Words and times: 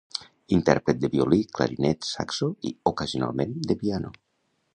Intèrpret 0.55 1.03
de 1.03 1.11
violí, 1.15 1.39
clarinet, 1.59 2.09
saxo 2.15 2.49
i, 2.71 2.75
ocasionalment, 2.93 3.55
de 3.73 3.79
piano. 3.85 4.13